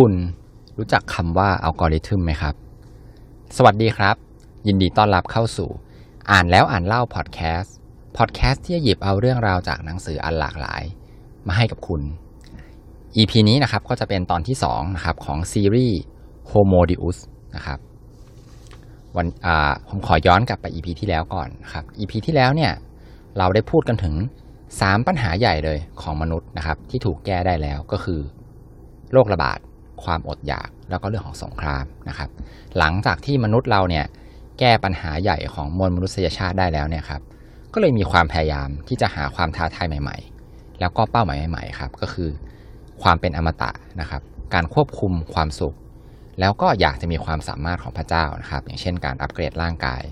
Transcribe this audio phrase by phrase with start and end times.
[0.00, 0.14] คุณ
[0.78, 2.54] รู้จักคำว่าอัลกอริทึมไหมครับ
[3.56, 4.16] สวัสดีครับ
[4.66, 5.70] ยินดีต้อนรับเข้าสู่
[6.30, 7.74] อ่านแล้วอ่านเล่าพอดแคสต์
[8.16, 10.82] พอดแคสต์ที่จะหยิบเอาเรื่องราวจากหนังสืออันหลากหลาย
[11.46, 12.00] มาให้กับคุณ
[13.16, 16.00] EP นี้นะครับก็จะเป็นตอนที่2นะครับของซีรีส์
[16.50, 17.18] Homo Deus
[17.56, 17.78] นะครับ
[19.16, 19.26] วัน
[19.88, 22.72] ผมขอย้อนกลับไป EP ที่แล้วก่อนนะครับ EP ที่แล้วเนี่ย
[23.38, 24.14] เราได้พูดกันถึง
[24.60, 28.20] 3 ปัญหาใหญ่เลยของมนุษย์นะครับที่ถูกแก้ได้แล้วก็คือ
[29.12, 29.58] โรคระบาด
[30.04, 32.30] ความอดอยากแล้วก็เรื่องของสงครามนะครับ
[32.78, 34.04] หลังจากที่มนุษย์เราเนี่ย
[34.58, 37.22] แก้ปัญหาใหญ่ของมวลมนุษยชาติได้แล้วเนี่ยครับ
[37.72, 40.16] ก็เลยมีความพยายามที่จะหาความท้าทายใหม่
[40.48, 42.28] ๆ แล้วก็เป้าหมายใหม่ๆครับก็คือ
[43.02, 44.22] ความเป็นอมตะนะครับ
[44.54, 45.74] การควบคุมความสุข
[46.40, 50.02] แล้วก็อยากจะมีความสามารถของพระเจ้านะครับ อย่างเช่นการอัปเกรดร่างกาย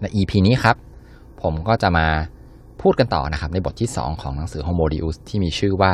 [0.00, 0.76] ใน EP นี้ครับ
[1.42, 2.06] ผมก็จะมา
[2.82, 5.92] พูดกันต่อนะครับในบทที่ 2 ของหนังสือ Homo Deus ที่มีชื่อว่า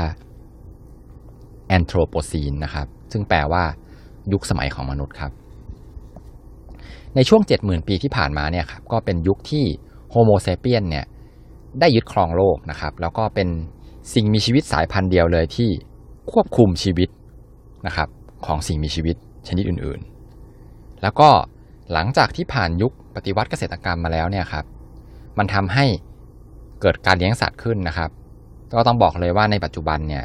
[1.77, 3.65] Anthropocene นะครับ ซึ่งแปลว่า
[4.33, 5.33] ยุคสมัยของมนุษย์ครับ
[7.15, 9.65] ในช่วง 70,000 ปีที่ผ่านมาเนี่ยครับ ก็เป็นยุคที่
[10.13, 11.05] Homo sapien เนี่ย
[11.81, 13.49] ได้ยึดครองโลกนะครับ แล้วก็เป็น
[14.15, 15.71] สิ่งมีชีวิตสายพันธุ์เดียวเลยที่
[16.33, 17.09] ควบคุมชีวิต
[17.87, 18.09] นะครับ
[18.47, 19.17] ของสิ่งมีชีวิต
[19.49, 21.29] ชนิดอื่นๆ แล้วก็
[21.93, 24.65] หลังจากที่ผ่านยุคปฏิวัติเกษตรกรรมมาแล้วเนี่ยครับ
[25.39, 25.85] มันทำให้
[26.81, 28.11] เกิดการเลี้ยงสัตว์ขึ้นนะครับ
[28.73, 30.25] ก็ต้องบอกเลยว่าในปัจจุบันเนี่ย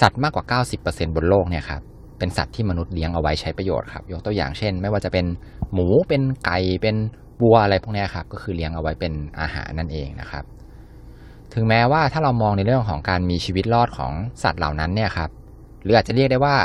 [0.00, 0.44] สัตว์มากกว่า
[0.84, 1.82] 90%บนโลกเนี่ยครับ
[2.18, 5.26] เป็นสัตว์ที่มนุษย์เลี้ยงเอาไว้ใช้ประโยชน์ครับยกตัวอย่างเช่น ไม่ว่าจะเป็น
[5.72, 6.96] หมูเป็นไก่เป็น
[7.42, 10.44] วัวอะไรพวกนี้ครับก็คือเลี้ยงเอาไว้เป็นอาหารนั่นเองนะครับ
[11.54, 14.12] ถึงแม้ว่าถ้าเรามองในเรื่องของการมีชีวิตรอดของ
[14.42, 15.30] สัตว์เหล่านั้นเนี่ยครับ
[15.82, 16.56] หรืออาจจะเรียกได้ว่า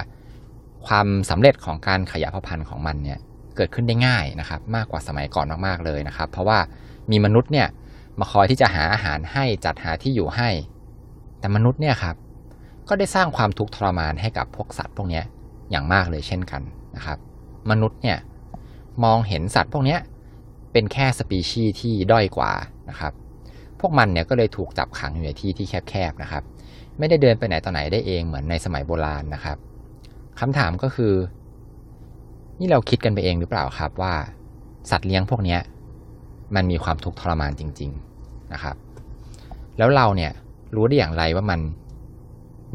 [0.88, 3.20] ความสำเร็จของการขยายพันธุ์ของมันเนี่ย
[3.56, 6.60] เกิดขึ้นได้ง่ายนะครับ มากกว่าสมัยก่อนมากๆเลยนะครับ เพราะว่า
[7.12, 7.68] มีมนุษย์เนี่ย
[8.20, 10.50] มาคอยที่จะหาอาหารให้จัดหาที่อยู่ให้
[11.40, 12.16] แต่มนุษย์เนี่ยครับ
[12.90, 15.22] ก็ได้สร้างความทุกข์ทรมานให้กับพวกสัตว์พวกนี้
[15.72, 16.62] อย่างมากเลยเช่นกัน
[16.96, 17.18] นะครับ
[17.72, 18.18] มนุษย์เนี่ย
[19.04, 19.98] มองเห็นสัตว์พวกนี้
[20.72, 22.52] เป็นแค่สปีชีส์ที่ด้อยกว่า
[22.90, 23.14] นะครับ
[23.80, 26.44] พวกมันเนี่ยก็เลยถูกจับขังอยู่ในที่ที่แคบๆนะครับ
[27.00, 29.58] ไม่ได้เดินไปไหนต่อไหนได้เองเหมือนในสมัยโบราณนะครับ
[30.40, 31.14] คำถามก็คือ
[32.60, 34.14] นี่เราคิดกันไปเองหรือเปล่าครับว่า
[34.92, 35.58] สัตว์เลี้ยงพวกนี้
[36.56, 37.92] มันมีความทุกข์ทรมานจริง
[38.22, 38.76] ๆนะครับ
[39.78, 40.32] แล้วเราเนี่ย
[40.76, 41.60] รู้ได้อย่างไรว่ามัน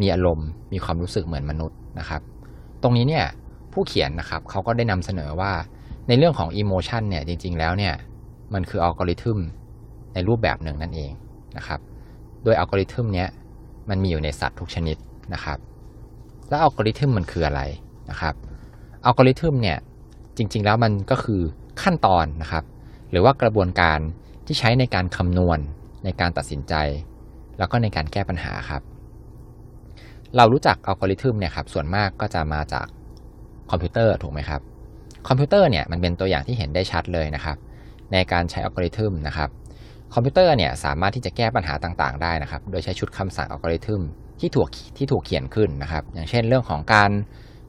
[0.00, 2.20] มีอารมณ์ มีความรู้สึกเหมือนมนุษย์นะครับ
[2.82, 3.24] ตรงนี้เนี่ย
[3.72, 5.52] ผู้เขียนนะครับเขาก็ได้นำเสนอว่า
[6.08, 7.94] ในเรื่องของอิโมชันเนี่ยจริง ๆ แล้วเนี่ย
[8.54, 9.38] มันคืออัลกอริทึม
[10.14, 11.12] ในรูปแบบหนึ่งนั่นเอง
[11.56, 11.80] นะครับ
[12.44, 13.28] โดยอัลกอริทึมเนี้ย
[13.88, 14.96] มันมีอยู่ในสัตว์ทุกชนิด
[15.34, 15.58] นะครับ
[16.48, 17.60] แล้วอัลกอริทึมมันคืออะไร
[18.10, 18.34] นะครับ
[19.04, 19.78] อัลกอริทึมเนี่ย
[20.36, 21.40] จริง ๆ แล้วมันก็คือ
[21.82, 22.64] ขั้นตอนนะครับ
[23.10, 23.98] หรือว่ากระบวนการ
[24.46, 25.58] ที่ใช้ในการคำนวณ
[26.04, 26.74] ในการตัดสินใจ
[27.58, 28.82] แล้วก็ในการแก้ปัญหาครับ
[30.36, 32.86] เรารู้จักอัลกอริทึมเนี่ยครับส่วนมากก็จะมาจาก
[33.70, 34.60] คอมพิวเตอร์ถูกไหมครับ
[35.28, 37.56] คอมพิวเตอร์เนี่ยมันเป็นตัวอย่างที่เห็นได้ชัดเลยนะครับ
[38.12, 39.48] ในการใช้อัลกอริทึมนะครับ
[40.14, 44.00] คอมพิวเตอร์เนี่ยสามารถที่จะแก้ปัญหาต่างๆ ได้นะครับ โดยใช้ชุดคำสั่งอัลกอริทึม
[44.40, 47.10] ที่ถูกที่ถูกเขียนขึ้นนะครับ อย่างเช่นเรื่องของการ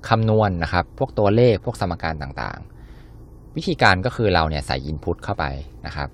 [0.09, 5.45] คำนวณนนะครับ พวกตัวเลขพวกสมการต่างๆ วิธีการก็คือเราเนี่ยใส่อินพุตเข้าไป
[5.85, 6.09] นะครับ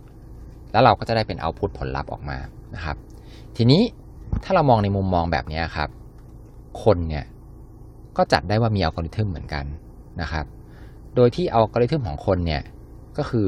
[0.72, 2.38] แล้วเราก็จะได้เป็นเอาพุตผลลัพธ์ออกมา
[2.76, 2.98] นะครับ
[3.58, 3.82] ทีนี้
[4.44, 5.90] ถ้าเรามองในมุมมองแบบนี้ครับ
[6.84, 7.26] คนเนี่ย
[8.18, 9.66] ก็จัดได้ว่ามีอัลกอริทึมเหมือนกัน
[10.22, 10.46] นะครับ
[11.16, 12.62] โดยที่อัลกอริทึมของคนเนี่ย
[13.18, 13.48] ก็คือ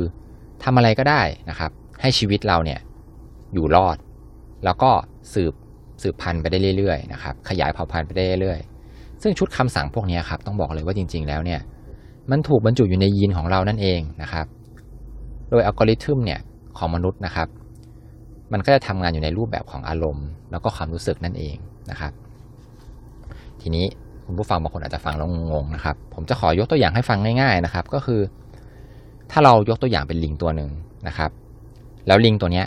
[0.63, 1.71] ทำอะไรก็ได้นะครับ
[2.01, 2.79] ให้ชีวิตเราเนี่ย
[3.53, 3.97] อยู่รอด
[4.65, 4.91] แล้วก็
[5.33, 5.53] สืบ
[6.01, 11.59] สืบพันธุ์ไปได้เรื่อยๆนะครับขยายเผ่าพันธุ์ไปได้เรื่อยๆซึ่งชุดคำสั่งพวกนี้ครับต้องบอกเลยว่าจริง ๆ แล้วเนี่ย
[12.31, 14.45] มันถูกบรรจุอยู่ในยีนของเรานั่นเองนะครับ
[15.49, 16.39] โดยอัลกอริทึมเนี่ย
[16.77, 17.47] ของมนุษย์นะครับ
[18.53, 21.55] มันก็จะทำงานอยู่ในรูปแบบของอารมณ์ แล้วก็ความรู้สึกนั่นเอง
[21.91, 22.11] นะครับ
[23.61, 23.85] ทีนี้
[24.25, 28.21] คุณผู้ฟังบางคนอาจจะฟังแล้วงงนะครับ ผมจะขอยกตัวอย่างให้ฟังง่าย ๆนะครับ ก็คือ
[29.31, 30.69] ถ้าเรายกตัวอย่างเป็นลิงตัวหนึ่ง
[31.07, 31.31] นะครับ
[32.07, 32.65] แล้วลิงตัวเนี้ย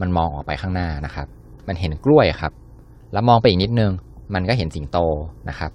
[0.00, 1.26] มันมองออกไปข้างหน้านะครับ
[1.68, 2.52] มันเห็นกล้วยครับ
[3.12, 3.92] แล้วมองไปอีกนิดนึง
[4.34, 4.98] มันก็เห็นสิงโต
[5.48, 5.70] นะครับ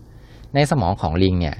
[0.53, 1.55] ในสมองของลิงเนี่ย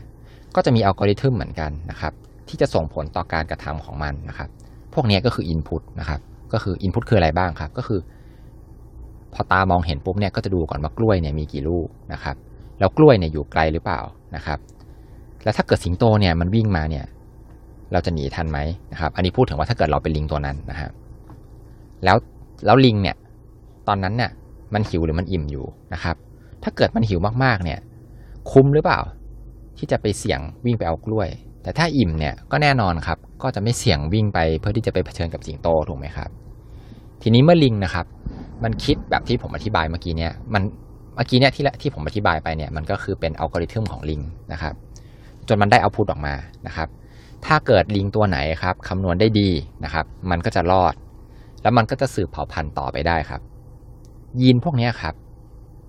[0.56, 2.14] ก็จะมีอัลกอริทึมเหมือนกันนะครับ
[2.48, 4.50] ที่จะส่งผลต่อการกระทำของมันนะครับ
[4.94, 6.20] พวกนี้ก็คืออินพุตนะครับ
[6.54, 8.00] ก็คืออินพุตคืออะไรบ้างครับ ก็คือ
[9.34, 12.36] พอตามองเห็นปุ๊บเนี่ย ก็จะดูก่อนว่ากล้วยเนี่ยมีกี่ลูกนะครับ
[12.84, 14.02] แล้วกล้วยเนี่ยอยู่ไกลหรือเปล่า
[14.36, 14.60] นะครับ
[15.44, 17.06] แล้วถ้าเกิดสิงโตเนี่ยมันวิ่งมาเนี่ย
[17.92, 18.60] เราจะหนีทันไหม
[18.92, 20.92] นะครับ อันนี้พูดถึงว่าถ้าเกิดเราเป็นลิงตัวนั้นนะครับ
[22.04, 22.18] แล้ว
[22.66, 23.16] แล้วลิงเนี่ย
[23.88, 24.32] ตอนนั้นเนี่ย
[24.74, 26.16] มันหิวหรือมันอิ่มอยู่นะครับ
[26.64, 27.80] ถ้าเกิดมันหิวมากๆเนี่ย
[28.52, 29.00] คุ้มหรือเปล่า
[29.78, 31.30] ที่จะไปเสี่ยงวิ่งไปเอากล้วย
[31.64, 36.30] แต่ถ้าอิ่มเนี่ยก็แน่นอนครับ ก็จะไม่เสี่ยงวิ่งไปเพื่อที่จะไปเผชิญกับสิงโตถูกไหมครับ
[37.22, 38.06] ทีนี้เมื่อลิงนะครับ
[38.64, 40.64] มันคิดแบบที่ผมอธิบายเมื่อกี้เนี่ยมัน
[41.16, 44.22] เมื่อกี้เนี่ยที่ที่ผมอธิบายไปเนี่ยมันก็คือเป็นอัลกอริทึมของลิง
[44.52, 44.74] นะครับ
[45.48, 46.34] จนมันได้ output ออกมา
[46.68, 46.88] นะครับ
[47.46, 49.50] ถ้าเกิดลิงตัวไหนครับคำนวณได้ดี
[49.84, 50.94] นะครับ มันก็จะรอด
[51.62, 53.42] แล้วมันก็จะสืบเผ่าพันธุ์ต่อไปได้ครับ
[54.42, 55.14] ยีนพวกนี้ครับ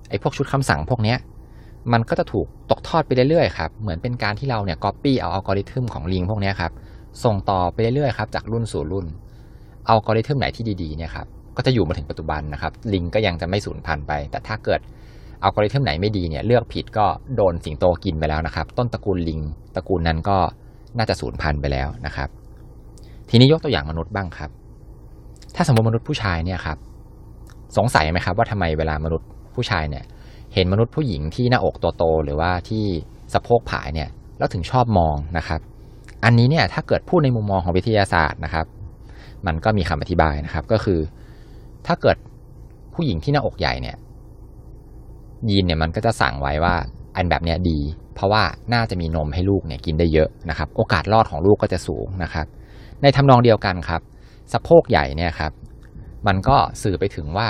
[0.09, 1.15] ไอ้พวกชุดคำสั่งพวกนี้
[1.93, 6.73] มันก็จะถูกตกทอดไปเรื่อยๆครับเหมือนเป็นการที่เราเนี่ยก๊อปปี้เอาอัลกอริทึมของลิงพวกนี้ครับ
[7.25, 9.06] ส่งต่อไปเรื่อยๆครับจากรุ่นสู่รุ่น
[9.88, 14.81] อัลกอริทึมไหนที่ดีๆเนี่ยครับ ก็จะอยู่มาถึงปัจจุบันนะครับ ลิงก็ยังจะไม่สูญพันธุ์ไป แต่ถ้าเกิด
[15.43, 17.06] อัลกอริทึมไหนไม่ดีเนี่ยเลือกผิดก็
[17.37, 19.41] โดนสิงโตกินไปแล้วนะครับ ต้นตระกูลลิง
[19.75, 20.39] ตระกูลนั้นก็
[20.99, 22.29] น่าจะสูญพันธุ์ไปแล้วนะครับ
[23.31, 24.51] ทีนี้ยกตัวอย่างมนุษย์บ้างครับ
[25.55, 26.79] ถ้าสมมติมนุษย์ผู้ชายเนี่ยครับ
[27.77, 30.05] สงสัยไหมครับว่าทำไมเวลามนุษย์ผู้ชายเนี่ย
[30.55, 32.85] เห็นมนุษย์ผู้หญิงที่หน้าอกตัวโตหรือว่าที่
[33.35, 34.09] สะโพกผายเนี่ย
[34.39, 35.61] แล้วถึงชอบมองนะครับ
[36.25, 38.67] อันนี้เนี่ยถ้าเกิดพูดในมุมมองของวิทยาศาสตร์นะครับ
[39.47, 40.99] มันก็มีคำอธิบายนะครับ ก็คือ
[41.87, 42.17] ถ้าเกิด
[42.95, 43.97] ผู้หญิงที่หน้าอกใหญ่เนี่ย
[45.51, 46.75] ยีนเนี่ยมันก็จะสั่งไว้ว่า
[47.17, 47.79] อันแบบเนี้ยดี
[48.15, 48.43] เพราะว่า
[48.75, 52.47] น่าจะมีนมให้ลูกเนี่ยกินได้เยอะนะครับ โอกาสรอดของลูกก็จะสูงนะครับ
[53.03, 54.01] ในทำนองเดียวกันครับ
[54.53, 55.53] สะโพกใหญ่เนี่ยครับ
[56.27, 57.49] มันก็สื่อไปถึงว่า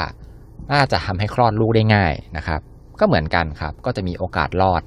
[0.73, 2.61] น่าจะทำให้คลอดลูกได้ง่ายนะครับ
[3.01, 4.83] ก็เหมือนกันครับ ก็จะมีโอกาสรอด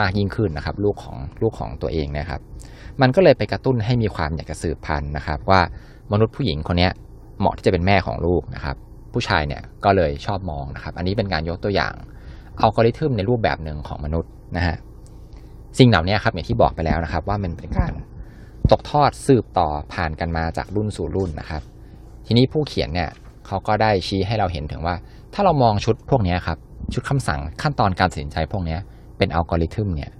[0.00, 2.40] มากยิ่งขึ้นนะครับ ลูกของลูกของตัวเองนะครับ
[3.00, 5.60] มันก็เลยไปกระตุ้นให้มีความอยากจะสืบพันธุ์นะครับ ว่า
[6.12, 6.88] มนุษย์ผู้หญิงคนนี้
[7.38, 8.76] เหมาะที่จะเป็นแม่ของลูกนะครับ
[9.12, 11.94] ผู้ชายเนี่ยก็เลยชอบมองนะครับ อันนี้เป็นการยกตัวอย่าง
[12.60, 14.76] อัลกอริทึมในรูปแบบหนึ่งของมนุษย์นะฮะ
[15.78, 17.92] สิ่งเหล่านี้ครับอย่างที่บอกไปแล้วนะครับ ว่ามันเป็นการ
[18.70, 21.62] ตกทอดสืบต่อผ่านกันมาจากรุ่นสู่รุ่นนะครับ
[22.26, 23.10] ทีนี้ผู้เขียนเนี่ย
[23.46, 24.94] เขาก็ได้ชี้ให้เราเห็นถึงว่า
[25.34, 26.58] ถ้าเรามองชุดพวกนี้ครับ
[26.92, 28.76] ชุดคำสั่งขั้นตอนการตัดสินใจพวกนี้
[29.18, 30.10] เป็นอัลกอริทึมเนี่ย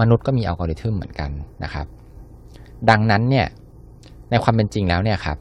[0.00, 1.30] มนุษย์ก็มีอัลกอริทึมเหมือนกัน
[1.64, 1.86] นะครับ
[2.90, 3.46] ดังนั้นเนี่ย
[4.30, 5.38] ในความเป็นจริงแล้วเนี่ยครับ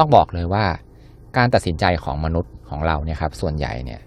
[0.00, 0.64] ต้องบอกเลยว่า
[1.36, 4.00] การตัดสินใจของมนุษย์ของเราเนี่ยครับส่วนใหญ่เนี่ย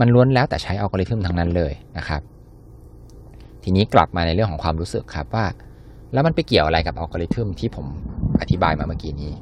[0.00, 2.22] มันล้วนแล้วแต่ใช้อัลกอริทึมทั้งนั้นเลยนะครับ
[3.62, 5.46] ทีนี้กลับมาในเรื่องของความรู้สึกครับว่า
[6.12, 7.86] แล้วมันไปเกี่ยวอะไรกับอัลกอริทึมที่ผม
[8.40, 9.32] อธิบายมาเมื่อกี้นี้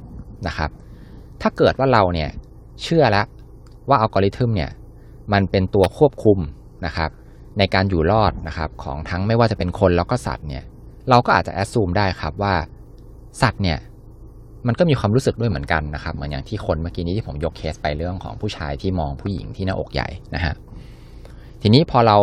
[0.46, 0.70] นะครับ
[1.42, 2.30] ถ้าเกิดว่าเราเนี่ย
[2.82, 3.26] เชื่อแล้ว
[3.88, 4.70] ว่าอัลกอริทึมเนี่ย
[5.32, 6.38] มันเป็นตัวควบคุม
[6.86, 7.10] นะครับ
[7.58, 10.64] ในการอยู่รอดนะครับของทั้งไม่ว่าจะเป็นคนแล้วก็สัตว์เนี่ย
[11.10, 12.54] เราก็อาจจะแอดซูมได้ครับว่า
[13.42, 13.78] สัตว์เนี่ย
[14.66, 20.54] มันก็มีความรู้สึกด้วยเหมือนกันนะครับ เหมือนอย่างที่คนเมื่อกี้นี้ที่ผมยกเคสไปเรื่องของผู้ชายที่มองผู้หญิงที่หน้าอกใหญ่นะฮะ
[21.62, 22.16] ทีนี้พอเรา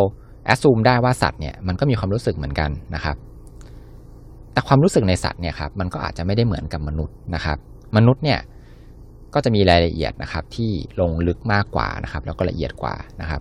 [0.44, 3.16] แอดซูมได้ว่าสัตว์เนี่ยมันก็มีความรู้สึกเหมือนกันนะครับ
[4.52, 7.58] แต่ความรู้สึกในสัตว์เนี่ยครับมันก็อาจจะไม่ได้เหมือนกับมนุษย์นะครับ
[7.96, 8.40] มนุษย์เนี่ย
[9.34, 10.70] ก็จะมีรายละเอียดนะครับที่
[11.00, 13.40] ลงลึกมากกว่านะครับ แล้วก็ละเอียดกว่านะครับ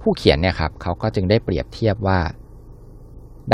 [0.00, 2.18] ผู้เขียนเนี่ยครับเขาก็จึงได้เปรียบเทียบว่า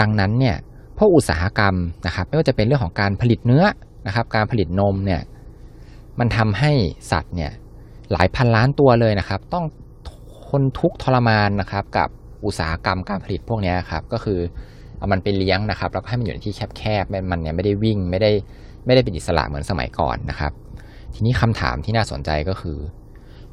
[0.00, 0.56] ดังนั้นเนี่ย
[0.98, 1.74] พวกอุตสาหกรรม
[2.06, 3.64] นะครับ ไม่ว่าจะเป็นเรื่องของการผลิตเนื้อ
[4.08, 5.22] นะครับ การผลิตนมเนี่ย
[6.18, 6.72] มันทำให้
[7.12, 7.52] สัตว์เนี่ย
[8.12, 9.64] หลายพันล้านตัวเลยนะครับ ต้อง
[10.48, 12.08] ทนทุกข์ทรมานนะครับ กับ
[12.44, 14.38] อุตสาหกรรมการผลิตพวกนี้ครับ ก็คือ
[14.98, 18.30] เอามันไปเลี้ยงนะครับ แล้วก็ให้มันอยู่ในที่แคบๆมันเนี่ยไม่ได้วิ่งไม่ได้
[18.86, 20.52] ไม่ได้เป็นอิสระเหมือนสมัยก่อนนะครับ
[21.14, 22.78] ทีนี้คำถามที่น่าสนใจก็คือ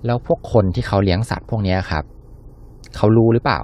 [0.06, 2.04] แล้วพวกคนที่เขาเลี้ยงสัตว์พวกนี้ครับ
[2.96, 3.60] เขารู้หรือเปล่า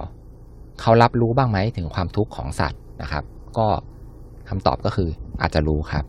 [0.80, 3.24] เขารับรู้บ้างไหมถึงความทุกข์ของสัตว์นะครับ
[3.58, 3.66] ก็
[4.48, 5.08] คำตอบก็คือ
[5.42, 6.04] อาจจะรู้ครับ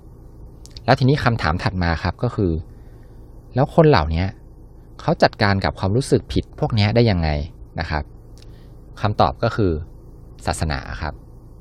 [0.86, 2.52] แล้วทีนี้คำถามถัดมาครับก็คือ
[3.56, 4.26] แล้วคนเหล่านี้
[5.02, 7.30] เขาจัดการกับความรู้สึกผิดพวกนี้ได้ยังไง
[7.80, 8.04] นะครับ
[9.02, 9.72] คำตอบก็คือ
[10.46, 11.14] ศาสนาครับ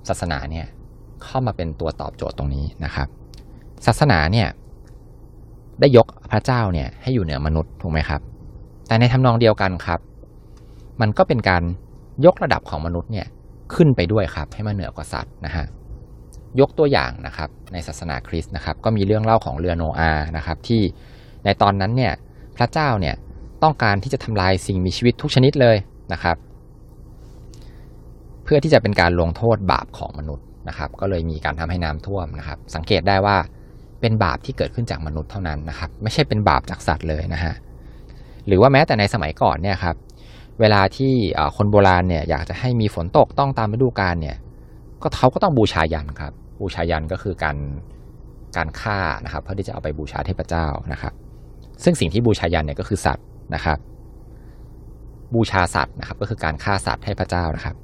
[0.08, 0.66] ศาสนาเนี่ย
[1.24, 3.08] เข้ามาเป็นตัวตอบโจทย์ตรงนี้นะครับ
[3.86, 4.48] ศาสนาเนี่ย
[5.80, 8.20] ได้ยกพระเจ้าเนี่ยให้อยู่เหนือมนุษย์ถูกไหมครับ
[8.86, 10.00] แต่ในทำนองเดียวกันครับ
[11.00, 11.62] มันก็เป็นการ
[12.24, 13.26] ยกระดับของมนุษย์เนี่ย
[13.74, 15.66] ขึ้นไปด้วยครับให้มาเหนือกว่าสัตว์นะฮะ
[16.60, 20.82] ยกตัวอย่างนะครับในศาสนาคริสต์นะครับก็มีเรื่องเล่าของเรือโนอาห์นะครับที่
[21.44, 22.12] ในตอนนั้นเนี่ย
[22.56, 23.14] พระเจ้าเนี่ย
[23.62, 25.76] ต้องการที่จะทำลายสิ่งมีชีวิตทุกชนิดเลย
[26.12, 26.36] นะครับ
[28.44, 33.36] เพื่อที่จะเป็นการลงโทษบาปของมนุษย์นะครับ ก็เลยมีการทำให้น้ำท่วมนะครับ สังเกตได้ว่า
[34.00, 37.54] เป็นบาปที่เกิดขึ้นจากมนุษย์เท่านั้นนะครับ ไม่ใช่เป็นบาปจากสัตว์เลยนะฮะ
[38.46, 39.96] หรือว่าแม้แต่ในสมัยก่อนเนี่ยครับ
[40.60, 41.12] เวลาที่
[41.56, 44.36] คนโบราณเนี่ยอยากจะให้มีฝนตกต้องตามฤดูกาลเนี่ย
[45.02, 47.56] ก็เขาก็ต้องบูชายันครับ บูชายันก็คือการ
[48.56, 51.12] การฆ่านะครับเพื่อที่จะเอาไปบูชาเทพเจ้านะครับ
[51.84, 53.78] ซึ่งสิ่งที่บูชายันเนี่ยก็คือสัตว์นะครับ
[55.34, 57.76] บูชาสัตว์นะครับ ก็คือการฆ่าสัตว์ให้พระเจ้านะครับ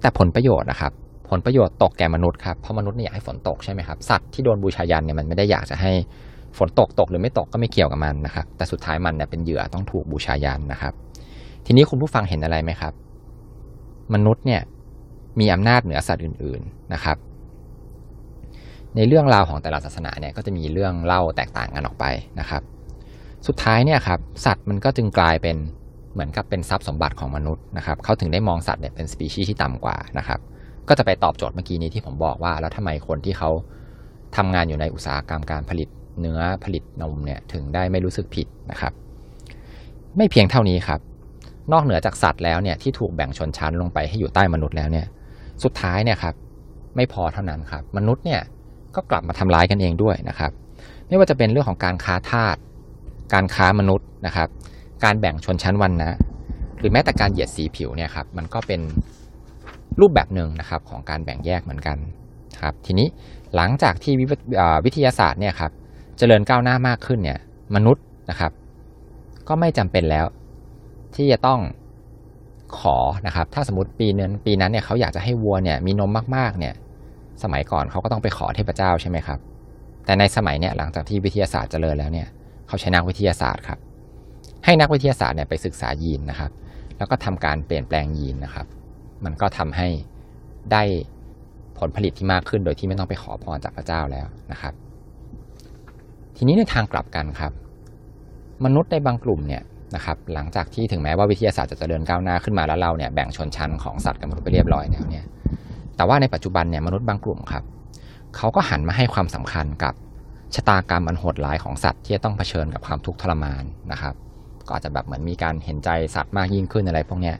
[0.00, 0.92] แต่ผลประโยชน์นะครับ
[1.30, 5.92] ผลประโยชน์ตกแก่มนุษย์ครับเพราะมนุษย์เนี่ยอยากให้ฝนตกใช่ไหมครับสัตว์ที่โดนบูชายันเนี่ยมันไม่ได้อยากจะให้
[6.58, 10.92] ฝนตกตกหรือไม่ตกก็ไม่เกี่ยวกับมันนะครับ แต่สุดท้ายมันเนี่ยเป็นเหยื่อต้องถูกบูชายันนะครับ
[11.66, 12.92] ทีนี้คุณผู้ฟังเห็นอะไรไหมครับ
[14.14, 14.60] มนุษย์เนี่ย
[15.40, 17.16] มีอำนาจเหนือสัตว์อื่น ๆนะครับ
[18.96, 22.04] ในเรื่องราวของแต่ละศาสนาเนี่ยก็จะมีเรื่องเล่าแตกต่างกันออกไป
[22.40, 22.62] นะครับ
[23.46, 25.56] สุดท้ายเนี่ยครับสัตว์มันก็จึงกลายเป็น
[26.12, 30.40] เหมือนกับเป็นทรัพย์สมบัติของมนุษย์นะครับเขาถึงได้มองสัตว์เนี่ยเป็นสปีชีส์ที่ต่ำกว่านะครับ
[30.88, 33.50] ก็จะไปตอบโจทย์เมื่อกี้นี้ที่ผมบอกว่า แล้วทำไมคนที่เขา
[34.36, 35.88] ทำงานอยู่ในอุตสาหกรรมการผลิต
[36.20, 38.92] เนื้อผลิตนมเนี่ยถึงได้ไม่รู้สึกผิดนะครับ
[40.16, 41.00] ไม่เพียงเท่านี้ครับ
[41.72, 45.06] นอกเหนือจากสัตว์แล้วเนี่ยที่ถูกแบ่งชนชั้นลงไปให้อยู่ใต้มนุษย์แล้วเนี่ย
[45.62, 46.34] สุดท้ายเนี่ยครับ
[46.96, 48.40] ไม่พอเท่านั้นครับ มนุษย์เนี่ย
[48.94, 50.52] ก็กลับมาทำร้ายกันเองด้วยนะครับ
[51.08, 52.56] ไม่ว่าจะเป็นเรื่องของการค้าทาส
[53.34, 54.48] การค้ามนุษย์นะครับ
[55.04, 56.18] การแบ่งชนชั้นวรรณนะ
[56.78, 58.80] หรือแม้แต่การเหยียดสีผิวเนี่ยครับมันก็เป็น
[60.00, 61.98] รูปแบบหนึ่งนะครับของการแบ่งแยกเหมือนกัน
[62.60, 63.08] ครับทีนี้
[63.56, 64.14] หลังจากที่
[64.84, 65.72] วิทยาศาสตร์เนี่ยครับ
[66.18, 67.38] เจริญก้าวหน้ามากขึ้นเนี่ย
[67.74, 68.52] มนุษย์นะครับ
[69.48, 70.26] ก็ไม่จำเป็นแล้ว
[71.14, 71.60] ที่จะต้อง
[72.80, 76.74] ขอนะครับถ้าสมมติปีนั้นปีนั้นเนี่ยเขาอยากจะให้วัวเนี่ยมีนมมากๆเนี่ย
[77.42, 79.38] สมัยก่อนเขาก็ต้องไปขอเทพเจ้าใช่ไหมครับ
[80.04, 82.28] แต่ในสมัยเนี่ยหลังจากที่วิทยาศาสตร์เจริญแล้วเนี่ย
[82.68, 83.78] เขาใช้นักวิทยาศาสตร์ครับ
[84.64, 86.50] ให้นักวิทยาศาสตร์เนี่ยไปศึกษายีนนะครับ
[86.98, 88.66] แล้วก็ทำการเปลี่ยนแปลงยีนนะครับ
[89.24, 89.88] มันก็ทำให้
[90.72, 90.82] ได้
[91.78, 94.74] ผลผลิตที่มากขึ้นโดยที่ไม่ต้องไปขอพรจากพระเจ้าแล้วนะครับ
[96.36, 97.52] ทีนี้ในทางกลับกันครับ
[98.64, 99.62] มนุษย์ในบางกลุ่มเนี่ย
[99.94, 105.24] นะครับหลังจากที่ถึงแม้ว่าวิทยาศาสตร์จะเจริญก้าวหน้าขึ้นมาแล้วเราเนี่ยแบ่งชนชั้นของสัตว์กับมนุษย์ไปเรียบร้อยแล้วเนี่ย
[105.96, 107.64] แต่ว่าในปัจจุบันเนี่ยมนุษย์บางกลุ่มครับ
[108.36, 109.94] เขาก็หันมาให้ความสำคัญกับ
[110.54, 114.14] ชะตากรรมอันโหดร้ายของสัตว์ที่จะต้องเผชิญกับความทุกข์ทรมานนะครับ
[114.66, 117.32] ก็อาจจะแบบเหมือนมีการเห็นใจสัตว์มากยิ่งขึ้นอะไรพวกนี้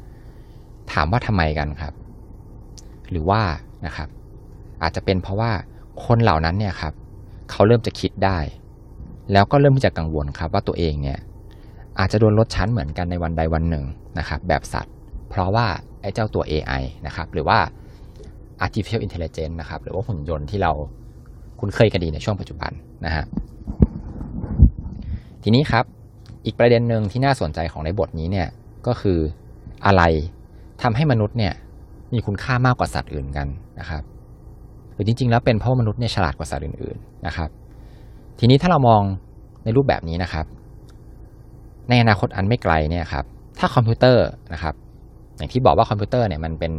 [0.92, 1.94] ถามว่าทำไมกันครับ
[3.10, 3.40] หรือว่า
[3.86, 4.08] นะครับ
[4.82, 5.50] อาจจะเป็นเพราะว่า
[6.06, 6.94] คนเหล่านั้นเนี่ยครับ
[7.50, 8.38] เขาเริ่มจะคิดได้
[9.32, 11.18] แล้วก็เริ่มที่จะกังวลครับว่าตัวเองเนี่ย
[11.98, 13.84] อาจจะโดนลดชั้นเหมือนกันในวันใดวันหนึ่ง
[14.18, 14.94] นะครับแบบสัตว์
[15.30, 15.66] เพราะว่า
[16.02, 17.58] ไอ้เจ้าตัว AI นะครับหรือว่า
[18.64, 20.72] artificial intelligence นะครับหรือว่าหุ่นยนต์ที่เรา
[21.60, 22.72] คุ้นเคยกันดีในช่วงปัจจุบัน
[23.04, 23.24] นะฮะ
[25.42, 25.84] ทีนี้ครับ
[26.44, 28.48] อีกประเด็นหนึ่งที่น่าสนใจของในบทนี้เนี่ย
[28.86, 29.18] ก็คือ
[29.86, 30.02] อะไร
[30.82, 31.54] ทำให้มนุษย์เนี่ย
[32.12, 33.48] มีคุณค่ามากกว่าสัตว์อื่นกัน
[33.80, 34.02] นะครับ
[34.92, 37.48] หรือจริง ๆ แล้วเป็นเพราะมนุษย์เนี่ยฉลาดกว่าสัตว์อื่นๆนะครับ
[38.38, 39.02] ทีนี้ถ้าเรามอง
[39.64, 40.46] ในรูปแบบนี้นะครับ
[41.88, 43.24] ในอนาคตอันไม่ไกลเนี่ยครับ
[43.58, 44.74] ถ้าคอมพิวเตอร์นะครับ
[45.36, 46.72] อย่างที่บอกว่าคอมพิวเตอร์เนี่ยมันเป็น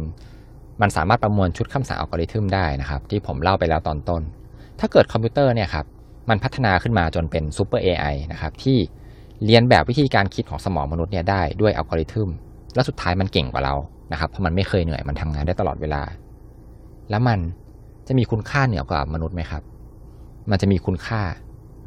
[0.82, 4.22] มันสามารถประมวลชุดคำสั่งอัลกอริทึมได้นะครับ ที่ผมเล่าไปแล้วตอนต้น
[4.80, 5.86] ถ้าเกิดคอมพิวเตอร์เนี่ยครับ
[6.28, 8.78] มันพัฒนาขึ้นมาจนเป็นซูเปอร์ AI นะครับที่
[9.44, 12.28] เลียนแบบวิธีการคิดของสมองมนุษย์เนี่ยได้ด้วยอัลกอริทึม
[12.74, 13.74] แล้วสุดท้ายมันเก่งกว่าเรา
[14.12, 16.02] นะครับเพราะมันไม่เคยเหนื่อยมันทำงานได้ตลอดเวลา
[17.10, 17.38] แล้วมัน
[18.06, 19.62] จะมีคุณค่าเหนือกว่ามนุษย์ไหมครับ
[20.50, 21.22] มันจะมีคุณค่า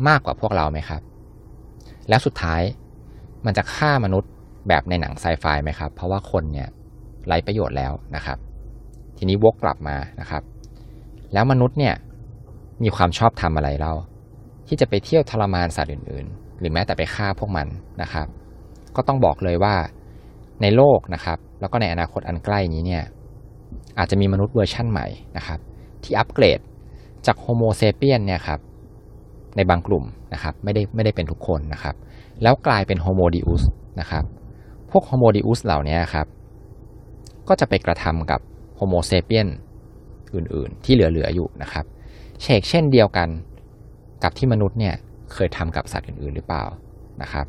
[0.07, 1.01] มากกว่าพวกเราไหมครับ
[2.09, 2.61] แล้วสุดท้าย
[3.45, 4.31] มันจะฆ่ามนุษย์
[4.67, 6.67] แบบในหนังไซไฟไหมครับ เพราะว่าคนเนี่ย
[7.27, 8.37] ไร้ประโยชน์แล้วนะครับ
[9.17, 10.43] ทีนี้วกกลับมานะครับ
[11.33, 11.95] แล้วมนุษย์เนี่ย
[12.83, 13.93] มีความชอบธรรมอะไรเหรอ
[14.67, 17.67] ที่จะไปเที่ยวทรมานสัตว์อื่น ๆ หรือแม้แต่ไปฆ่าพวกมัน
[18.01, 18.27] นะครับ
[18.95, 19.75] ก็ต้องบอกเลยว่า
[20.61, 23.03] ในโลกนะครับ แล้วก็ในอนาคตอันใกล้นี้เนี่ย
[23.97, 25.59] อาจจะมีมนุษย์เวอร์ชั่นใหม่นะครับ
[26.03, 26.59] ที่อัปเกรด
[27.25, 28.59] จาก Homo sapiens เนี่ยครับ
[29.55, 30.03] ในบางกลุ่ม
[30.33, 31.95] นะครับไม่ได้ไม่ได้เป็นทุกคนนะครับ
[32.43, 33.63] แล้วกลายเป็น Homo Deus
[33.99, 34.23] นะครับ
[34.91, 36.27] พวกโฮโมดิอุสเหล่านี้ครับ
[37.47, 38.39] ก็จะไปกระทำกับ
[38.75, 39.47] โฮโมเซเปียน
[40.35, 41.85] อื่นๆ ที่เหลือ ๆ อยู่นะครับ
[42.41, 43.29] เชกเช่นเดียวกัน
[44.23, 44.95] กับที่มนุษย์เนี่ย
[45.33, 46.63] เคยทำกับสัตว์อื่น ๆ หรือเปล่า
[47.21, 47.45] นะครับ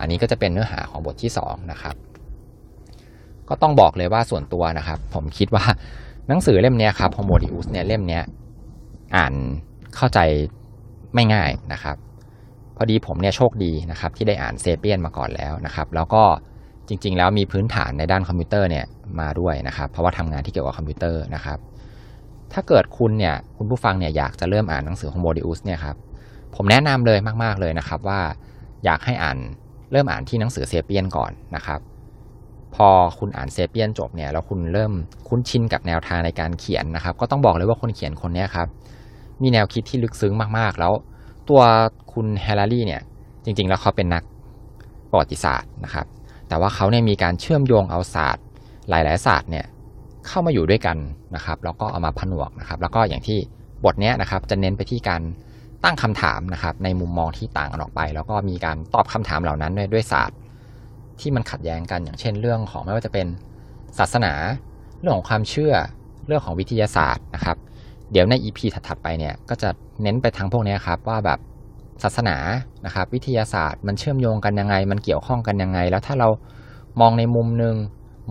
[0.00, 1.96] อันนี้ก็จะเป็นเนื้อหาของบทที่2นะครับ
[3.48, 5.64] ก็ต้องบอกเลยว่าส่วนตัวนะครับ ผมคิดว่า
[6.28, 8.20] หนังสือเล่มนี้ครับ Homo Deus เนี่ยเล่มนี้
[9.16, 9.32] อ่าน
[9.96, 10.18] เข้าใจ
[11.14, 11.96] ไม่ง่ายนะครับ
[12.76, 16.22] พอดีผมเนี่ยโชคดีนะครับที่ได้อ่าน Sapiens มาก่อนแล้วนะครับแล้วก็
[16.88, 18.84] จริง ๆ แล้วมีพื้นฐานในด้านคอมพิวเตอร์เนี่ย
[19.20, 21.58] มาด้วยนะครับเพราะว่าทำงานที่เกี่ยวกับคอมพิวเตอร์นะครับ
[22.52, 25.96] ถ้าเกิดคุณเนี่ยคุณผู้ฟังเนี่ยอยากจะเริ่มอ่านหนังสือ Homo Deus เนี่ยครับ
[26.56, 28.20] ผมแนะนำเลยมาก ๆเลยนะครับว่า
[28.84, 29.38] อยากให้อ่าน
[29.92, 31.80] เริ่มอ่านที่หนังสือ Sapiens ก่อนนะครับ
[32.74, 34.92] พอคุณอ่าน Sapiens จบเนี่ยแล้วคุณเริ่ม
[35.28, 38.68] คุ้นชินกับแนวทางในการเขียนนะครับ ก็ต้องบอกเลยว่าคนเขียนคนนี้ครับ
[39.42, 40.92] มีแนวคิดที่ลึกซึ้งมากๆแล้ว
[41.48, 41.62] ตัว
[42.12, 43.02] คุณแฮร์รี่เนี่ย
[43.44, 44.22] จริงๆ แล้วเขาเป็นนัก
[45.10, 46.06] ประวัติศาสตร์นะครับ
[46.48, 48.44] แต่ว่าเขาเนี่ยมีการเชื่อมโยงเอาศาสตร์
[48.88, 49.66] หลายๆศาสตร์เนี่ย
[50.26, 50.96] เข้ามาอยู่ด้วยกัน
[51.36, 53.38] นะครับแล้วก็เอามาผนวกนะครับ แล้วก็อย่างที่
[53.84, 55.22] บทนี้นะครับจะเน้นไปที่การ
[55.84, 60.38] ตั้งคำถามนะครับ ในมุมมองที่ต่างกันออกไป แล้วก็มีการตอบคำถามเหล่านั้นด้วยด้วยศาสตร์
[61.20, 63.26] ที่มันขัดแย้งกันอย่างเช่นเรื่องของไม่ว่าจะเป็น
[63.98, 64.32] ศาสนา
[65.00, 65.74] เรื่องของความเชื่อ
[66.26, 67.56] เรื่องของวิทยาศาสตร์นะครับ
[68.12, 69.70] เดี๋ยวใน EP ถัดๆไปเนี่ยก็จะ
[70.02, 71.38] เน้นไปทางพวกนี้ครับว่าแบบ
[72.02, 72.36] ศาสนา
[72.86, 76.28] นะครับวิทยาศาสตร์มันเชื่อมโยงกันยังไง มันเกี่ยวข้องกันยังไง แล้วถ้าเรา
[77.00, 77.74] มองในมุมหนึ่ง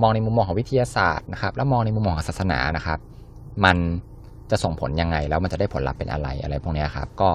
[0.01, 3.00] มองในมุมมองของวิทยาศาสตร์นะครับแล้วมองในมุมมองของศาสนานะครับ
[3.65, 3.77] มัน
[4.51, 7.29] จะส่งผลยังไงแล้วมันจะได้ผลลัพธ์เป็นอะไรอะไรพวกนี้ครับก็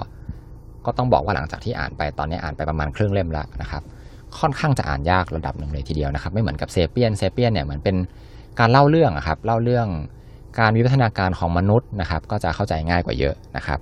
[0.86, 3.82] ก็ต้องบอกว่าหลังจากที่อ่านไปตอนนี้อ่านไปประมาณครึ่งเล่มแล้วนะครับ
[4.38, 7.96] ค่อนข้างจะอ่านยากระดับหนึ่งเลยทีเดียวนะครับไม่เหมือนกับเซเปียนเซเปียนเนี่ยเหมือนเป็น
[8.58, 9.86] การเล่าเรื่องครับเล่าเรื่อง
[10.60, 13.80] การวิวัฒนาการของมนุษย์นะครับ ก็จะเข้าใจง่ายกว่าเยอะนะครับ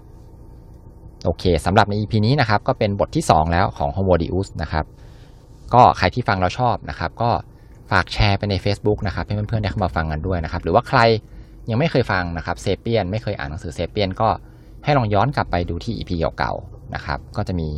[1.24, 4.84] โอเคสำหรับใน EP นี้นะครับก็เป็นบทที่ 2 แล้วของ Homo Deus นะครับ
[5.74, 7.30] ก็ใครที่ฟังเราชอบนะครับก็
[7.90, 11.00] ฝากแชร์ไปใน Facebook นะครับให้เพื่อนๆได้เข้ามาฟังกันด้วยนะครับหรือว่าใคร
[11.70, 14.28] ยังไม่เคยฟังนะครับเซเปียนไม่เคยอ่านหนังสือเซเปียนก็
[14.84, 17.68] ให้ลองย้อนกลับไปดูที่ EP เก่าๆนะครับก็จะมี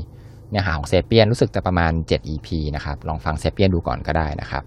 [0.50, 4.62] เนื้อหาของเซเปียนรู้สึกจะประมาณ 7 EP นะครับลองฟังเซเปียนดูก่อนก็ได้นะครับ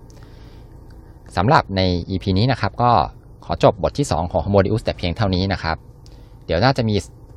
[1.38, 2.92] สำหรับใน EP นี้นะครับก็
[3.46, 5.78] ขอจบบทที่ 2 ของ Homo Deus แต่เพียงเท่านี้นะครับ
[6.46, 6.96] เดี๋ยวน่าจะมี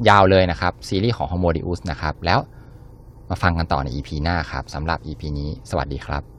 [0.09, 2.41] ยาวเลยนะครับ ซีรีส์ของฮอมโมดิอุสนะครับ แล้ว
[3.29, 6.36] มาฟังกันต่อใน EP หน้าครับสำหรับ EP นี้ สวัสดีครับ